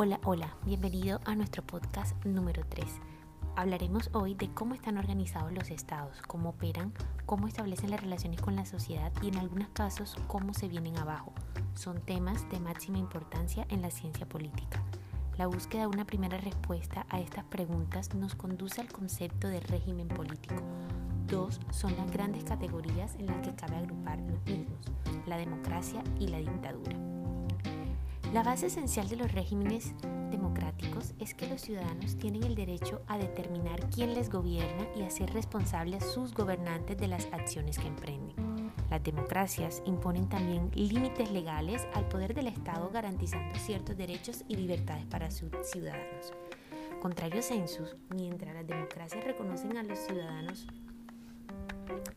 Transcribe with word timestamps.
Hola, 0.00 0.20
hola, 0.22 0.54
bienvenido 0.64 1.20
a 1.24 1.34
nuestro 1.34 1.64
podcast 1.64 2.14
número 2.24 2.62
3. 2.68 2.86
Hablaremos 3.56 4.10
hoy 4.12 4.34
de 4.34 4.48
cómo 4.54 4.76
están 4.76 4.96
organizados 4.96 5.52
los 5.52 5.72
estados, 5.72 6.22
cómo 6.28 6.50
operan, 6.50 6.92
cómo 7.26 7.48
establecen 7.48 7.90
las 7.90 8.00
relaciones 8.00 8.40
con 8.40 8.54
la 8.54 8.64
sociedad 8.64 9.10
y 9.22 9.26
en 9.26 9.38
algunos 9.38 9.70
casos 9.70 10.16
cómo 10.28 10.54
se 10.54 10.68
vienen 10.68 10.96
abajo. 10.98 11.32
Son 11.74 12.00
temas 12.00 12.48
de 12.48 12.60
máxima 12.60 12.98
importancia 12.98 13.66
en 13.70 13.82
la 13.82 13.90
ciencia 13.90 14.24
política. 14.24 14.80
La 15.36 15.48
búsqueda 15.48 15.80
de 15.80 15.88
una 15.88 16.04
primera 16.04 16.38
respuesta 16.38 17.04
a 17.08 17.18
estas 17.18 17.42
preguntas 17.46 18.14
nos 18.14 18.36
conduce 18.36 18.80
al 18.80 18.92
concepto 18.92 19.48
de 19.48 19.58
régimen 19.58 20.06
político. 20.06 20.62
Dos 21.26 21.58
son 21.72 21.96
las 21.96 22.08
grandes 22.12 22.44
categorías 22.44 23.16
en 23.16 23.26
las 23.26 23.38
que 23.44 23.56
cabe 23.56 23.74
agrupar 23.74 24.20
los 24.20 24.44
mismos, 24.44 24.78
la 25.26 25.38
democracia 25.38 26.04
y 26.20 26.28
la 26.28 26.38
dictadura. 26.38 26.96
La 28.32 28.42
base 28.42 28.66
esencial 28.66 29.08
de 29.08 29.16
los 29.16 29.32
regímenes 29.32 29.94
democráticos 30.30 31.14
es 31.18 31.32
que 31.32 31.48
los 31.48 31.62
ciudadanos 31.62 32.16
tienen 32.16 32.44
el 32.44 32.54
derecho 32.54 33.00
a 33.06 33.16
determinar 33.16 33.88
quién 33.88 34.12
les 34.12 34.28
gobierna 34.28 34.86
y 34.94 35.02
a 35.02 35.10
ser 35.10 35.32
responsables 35.32 36.04
sus 36.04 36.34
gobernantes 36.34 36.98
de 36.98 37.08
las 37.08 37.26
acciones 37.32 37.78
que 37.78 37.86
emprenden. 37.86 38.36
Las 38.90 39.02
democracias 39.02 39.82
imponen 39.86 40.28
también 40.28 40.70
límites 40.74 41.30
legales 41.30 41.86
al 41.94 42.06
poder 42.08 42.34
del 42.34 42.48
Estado 42.48 42.90
garantizando 42.90 43.58
ciertos 43.58 43.96
derechos 43.96 44.44
y 44.46 44.56
libertades 44.56 45.06
para 45.06 45.30
sus 45.30 45.50
ciudadanos. 45.62 46.34
Contrario 47.00 47.40
a 47.40 47.42
census, 47.42 47.96
mientras 48.14 48.54
las 48.54 48.66
democracias 48.66 49.24
reconocen 49.24 49.78
a 49.78 49.82
los 49.82 49.98
ciudadanos 50.00 50.66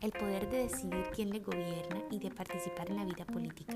el 0.02 0.10
poder 0.12 0.50
de 0.50 0.64
decidir 0.64 1.04
quién 1.14 1.30
les 1.30 1.42
gobierna 1.42 2.02
y 2.10 2.18
de 2.18 2.30
participar 2.30 2.90
en 2.90 2.96
la 2.96 3.04
vida 3.04 3.24
política, 3.24 3.74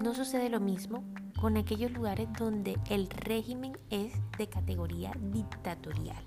no 0.00 0.14
sucede 0.14 0.48
lo 0.48 0.60
mismo 0.60 1.02
con 1.40 1.56
aquellos 1.56 1.90
lugares 1.92 2.28
donde 2.38 2.78
el 2.88 3.08
régimen 3.08 3.76
es 3.90 4.12
de 4.36 4.48
categoría 4.48 5.12
dictatorial. 5.32 6.22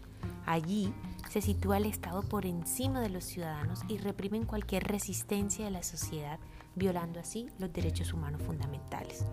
Allí 0.46 0.94
se 1.30 1.42
sitúa 1.42 1.78
el 1.78 1.86
Estado 1.86 2.22
por 2.24 2.46
encima 2.46 3.00
de 3.00 3.10
los 3.10 3.24
ciudadanos 3.24 3.82
y 3.88 3.98
reprimen 3.98 4.46
cualquier 4.46 4.84
resistencia 4.84 5.66
de 5.66 5.72
la 5.72 5.84
sociedad, 5.84 6.40
violando 6.76 7.20
así 7.20 7.48
los 7.60 7.72
derechos 7.72 8.14
humanos 8.14 8.42
fundamentales. 8.42 9.26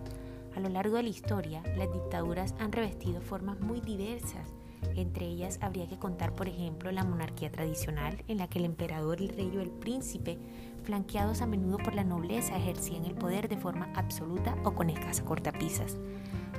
A 0.54 0.60
lo 0.60 0.68
largo 0.68 0.96
de 0.96 1.04
la 1.04 1.08
historia, 1.08 1.62
las 1.76 1.92
dictaduras 1.92 2.54
han 2.58 2.72
revestido 2.72 3.20
formas 3.20 3.60
muy 3.60 3.80
diversas. 3.80 4.52
Entre 4.94 5.26
ellas 5.26 5.58
habría 5.60 5.86
que 5.88 5.98
contar, 5.98 6.34
por 6.34 6.48
ejemplo, 6.48 6.90
la 6.90 7.04
monarquía 7.04 7.50
tradicional, 7.50 8.22
en 8.28 8.38
la 8.38 8.48
que 8.48 8.58
el 8.58 8.64
emperador, 8.64 9.20
el 9.20 9.28
rey 9.28 9.56
o 9.56 9.60
el 9.60 9.70
príncipe 9.70 10.38
flanqueados 10.84 11.42
a 11.42 11.46
menudo 11.46 11.78
por 11.78 11.94
la 11.94 12.04
nobleza, 12.04 12.56
ejercían 12.56 13.04
el 13.04 13.14
poder 13.14 13.48
de 13.48 13.56
forma 13.56 13.92
absoluta 13.94 14.56
o 14.64 14.72
con 14.72 14.90
escasa 14.90 15.24
cortapisas. 15.24 15.96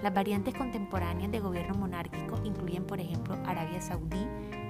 Las 0.03 0.13
variantes 0.13 0.53
contemporáneas 0.53 1.31
de 1.31 1.39
gobierno 1.39 1.75
monárquico 1.75 2.39
incluyen, 2.43 2.85
por 2.85 2.99
ejemplo, 2.99 3.35
Arabia 3.45 3.81
Saudí 3.81 4.25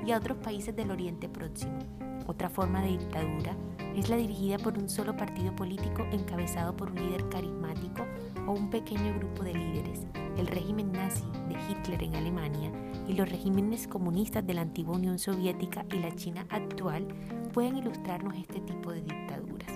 y 0.06 0.14
otros 0.14 0.38
países 0.38 0.76
del 0.76 0.92
Oriente 0.92 1.30
Próximo. 1.30 1.78
Otra 2.26 2.50
forma 2.50 2.82
de 2.82 2.90
dictadura 2.90 3.56
es 3.96 4.10
la 4.10 4.18
dirigida 4.18 4.58
por 4.58 4.78
un 4.78 4.90
solo 4.90 5.16
partido 5.16 5.56
político 5.56 6.06
encabezado 6.12 6.76
por 6.76 6.92
un 6.92 6.96
líder 6.96 7.28
carismático 7.30 8.06
o 8.48 8.52
un 8.52 8.70
pequeño 8.70 9.14
grupo 9.18 9.44
de 9.44 9.54
líderes. 9.54 10.06
El 10.38 10.48
régimen 10.48 10.92
nazi 10.92 11.26
de 11.48 11.56
Hitler 11.70 12.04
en 12.04 12.16
Alemania 12.16 12.72
y 13.08 13.14
los 13.14 13.30
regímenes 13.30 13.88
comunistas 13.88 14.46
de 14.46 14.54
la 14.54 14.62
antigua 14.62 14.96
Unión 14.96 15.20
Soviética 15.20 15.86
y 15.92 15.98
la 16.00 16.16
China 16.16 16.46
actual 16.50 17.08
pueden 17.54 17.78
ilustrarnos 17.78 18.36
este 18.36 18.62
tipo 18.62 18.92
de 18.92 19.02
dictaduras. 19.02 19.74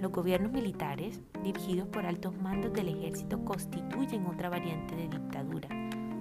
Los 0.00 0.12
gobiernos 0.12 0.52
militares, 0.52 1.20
dirigidos 1.42 1.88
por 1.88 2.04
altos 2.04 2.36
mandos 2.36 2.72
del 2.74 2.88
ejército, 2.88 3.42
constituyen 3.44 4.26
otra 4.26 4.50
variante 4.50 4.94
de 4.94 5.08
dictadura. 5.08 5.68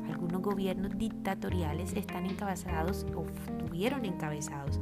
Algunos 0.09 0.41
gobiernos 0.41 0.97
dictatoriales 0.97 1.93
están 1.93 2.25
encabezados 2.25 3.05
o 3.13 3.25
estuvieron 3.25 4.05
encabezados 4.05 4.79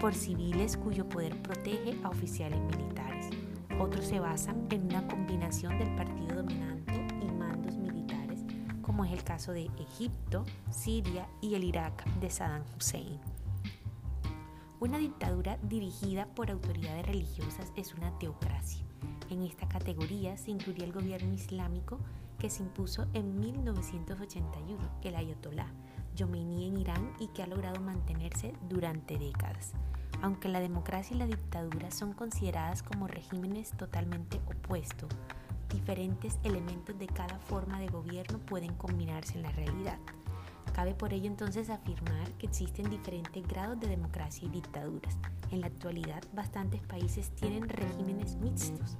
por 0.00 0.14
civiles 0.14 0.76
cuyo 0.76 1.08
poder 1.08 1.40
protege 1.42 1.96
a 2.02 2.08
oficiales 2.08 2.60
militares. 2.60 3.30
Otros 3.78 4.06
se 4.06 4.20
basan 4.20 4.66
en 4.70 4.84
una 4.84 5.06
combinación 5.06 5.78
del 5.78 5.94
partido 5.94 6.36
dominante 6.36 7.06
y 7.20 7.30
mandos 7.30 7.76
militares, 7.76 8.40
como 8.80 9.04
es 9.04 9.12
el 9.12 9.24
caso 9.24 9.52
de 9.52 9.70
Egipto, 9.78 10.44
Siria 10.70 11.28
y 11.40 11.54
el 11.54 11.64
Irak 11.64 12.04
de 12.20 12.30
Saddam 12.30 12.64
Hussein. 12.76 13.18
Una 14.80 14.98
dictadura 14.98 15.58
dirigida 15.62 16.26
por 16.26 16.50
autoridades 16.50 17.06
religiosas 17.06 17.72
es 17.76 17.94
una 17.94 18.18
teocracia. 18.18 18.84
En 19.30 19.42
esta 19.42 19.68
categoría 19.68 20.36
se 20.36 20.50
incluye 20.50 20.84
el 20.84 20.92
gobierno 20.92 21.32
islámico 21.32 21.98
que 22.38 22.50
se 22.50 22.62
impuso 22.62 23.06
en 23.14 23.38
1981, 23.38 24.78
el 25.02 25.14
Ayatollah 25.14 25.72
Khomeini 26.18 26.68
en 26.68 26.78
Irán 26.78 27.12
y 27.18 27.28
que 27.28 27.42
ha 27.42 27.46
logrado 27.46 27.80
mantenerse 27.80 28.54
durante 28.68 29.18
décadas. 29.18 29.72
Aunque 30.22 30.48
la 30.48 30.60
democracia 30.60 31.16
y 31.16 31.18
la 31.18 31.26
dictadura 31.26 31.90
son 31.90 32.12
consideradas 32.12 32.82
como 32.82 33.08
regímenes 33.08 33.72
totalmente 33.72 34.40
opuestos, 34.46 35.10
diferentes 35.72 36.38
elementos 36.44 36.98
de 36.98 37.06
cada 37.06 37.38
forma 37.38 37.80
de 37.80 37.88
gobierno 37.88 38.38
pueden 38.38 38.74
combinarse 38.74 39.34
en 39.34 39.42
la 39.42 39.50
realidad. 39.50 39.98
Cabe 40.74 40.94
por 40.94 41.12
ello 41.12 41.26
entonces 41.26 41.68
afirmar 41.68 42.30
que 42.38 42.46
existen 42.46 42.88
diferentes 42.88 43.46
grados 43.46 43.78
de 43.80 43.88
democracia 43.88 44.46
y 44.46 44.50
dictaduras. 44.50 45.18
En 45.50 45.60
la 45.60 45.66
actualidad, 45.66 46.22
bastantes 46.32 46.80
países 46.82 47.30
tienen 47.30 47.68
regímenes 47.68 48.36
mixtos 48.36 48.96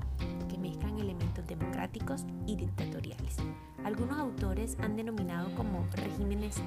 que 0.51 0.59
mezclan 0.59 0.99
elementos 0.99 1.47
democráticos 1.47 2.27
y 2.47 2.57
dictatoriales. 2.57 3.37
Algunos 3.85 4.19
autores 4.19 4.77
han 4.81 4.97
denominado 4.97 5.55
como 5.55 5.87
regímenes 5.93 6.63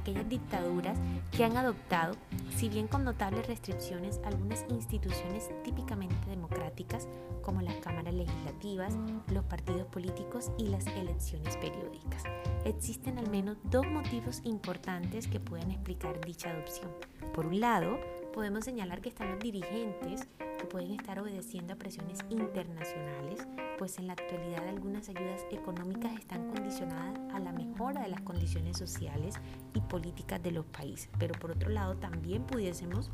aquellas 0.00 0.28
dictaduras 0.28 0.98
que 1.30 1.44
han 1.44 1.56
adoptado, 1.56 2.16
si 2.56 2.68
bien 2.68 2.88
con 2.88 3.04
notables 3.04 3.46
restricciones, 3.46 4.20
algunas 4.24 4.64
instituciones 4.68 5.50
típicamente 5.62 6.28
democráticas 6.28 7.08
como 7.42 7.62
las 7.62 7.76
cámaras 7.76 8.14
legislativas, 8.14 8.96
los 9.32 9.44
partidos 9.44 9.86
políticos 9.86 10.50
y 10.58 10.68
las 10.68 10.86
elecciones 10.86 11.56
periódicas. 11.56 12.24
Existen 12.64 13.18
al 13.18 13.30
menos 13.30 13.56
dos 13.64 13.86
motivos 13.86 14.40
importantes 14.44 15.26
que 15.26 15.40
pueden 15.40 15.70
explicar 15.70 16.20
dicha 16.24 16.50
adopción. 16.50 16.90
Por 17.34 17.46
un 17.46 17.60
lado, 17.60 17.98
podemos 18.32 18.64
señalar 18.64 19.00
que 19.00 19.08
están 19.08 19.30
los 19.30 19.40
dirigentes 19.40 20.26
que 20.60 20.66
pueden 20.66 20.92
estar 20.92 21.18
obedeciendo 21.18 21.72
a 21.72 21.76
presiones 21.76 22.18
internacionales, 22.28 23.46
pues 23.78 23.98
en 23.98 24.06
la 24.06 24.12
actualidad 24.12 24.68
algunas 24.68 25.08
ayudas 25.08 25.46
económicas 25.50 26.12
están 26.18 26.48
condicionadas 26.50 27.18
a 27.34 27.38
la 27.38 27.52
mejora 27.52 28.02
de 28.02 28.08
las 28.08 28.20
condiciones 28.20 28.76
sociales 28.76 29.36
y 29.72 29.80
políticas 29.80 30.42
de 30.42 30.52
los 30.52 30.66
países. 30.66 31.08
Pero 31.18 31.32
por 31.40 31.52
otro 31.52 31.70
lado, 31.70 31.96
también 31.96 32.44
pudiésemos 32.44 33.10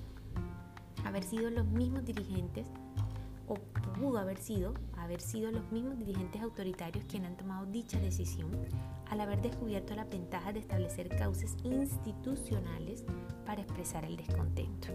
haber 1.05 1.23
sido 1.23 1.51
los 1.51 1.67
mismos 1.67 2.05
dirigentes 2.05 2.67
o 3.47 3.55
pudo 3.55 4.19
haber 4.19 4.39
sido 4.39 4.75
haber 4.97 5.21
sido 5.21 5.53
los 5.53 5.71
mismos 5.71 5.97
dirigentes 5.99 6.43
autoritarios 6.43 7.05
quienes 7.09 7.31
han 7.31 7.37
tomado 7.37 7.65
dicha 7.67 8.01
decisión 8.01 8.51
al 9.09 9.21
haber 9.21 9.41
descubierto 9.41 9.95
las 9.95 10.09
ventajas 10.09 10.53
de 10.53 10.61
establecer 10.61 11.09
causas 11.17 11.55
institucionales 11.63 13.05
para 13.45 13.63
expresar 13.63 14.05
el 14.05 14.17
descontento. 14.17 14.89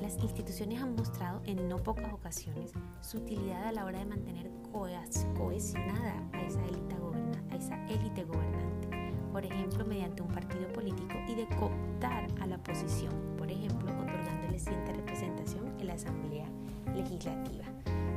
Las 0.00 0.18
instituciones 0.22 0.82
han 0.82 0.94
mostrado 0.94 1.40
en 1.46 1.68
no 1.68 1.78
pocas 1.78 2.12
ocasiones 2.12 2.72
su 3.00 3.18
utilidad 3.18 3.66
a 3.66 3.72
la 3.72 3.84
hora 3.84 3.98
de 3.98 4.04
mantener 4.04 4.50
cohesionada 4.72 6.22
a 6.32 6.42
esa 6.42 6.62
élite, 7.86 8.24
gobernante, 8.24 8.88
por 9.32 9.44
ejemplo, 9.44 9.84
mediante 9.86 10.22
un 10.22 10.28
partido 10.28 10.68
político 10.72 11.14
y 11.28 11.34
de 11.34 11.46
cooptar 11.56 12.26
a 12.40 12.46
la 12.46 12.56
oposición, 12.56 13.12
por 13.38 13.50
ejemplo, 13.50 13.90
otorgándole 13.90 14.58
cierta 14.58 14.92
representación 14.92 15.74
en 15.80 15.86
la 15.86 15.94
Asamblea 15.94 16.46
Legislativa. 16.94 17.64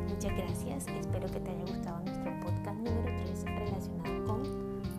Muchas 0.10 0.36
gracias, 0.36 0.88
espero 0.88 1.28
que 1.28 1.40
te 1.40 1.52
haya 1.52 1.62
gustado 1.62 2.02
nuestro 2.02 2.40
podcast 2.42 2.78
número 2.78 3.24
3 3.24 3.44
relacionado 3.46 4.26
con 4.26 4.44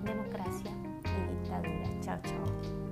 democracia 0.05 0.71
y 1.05 1.35
dictadura. 1.35 2.01
Chao, 2.01 2.21
chao. 2.23 2.90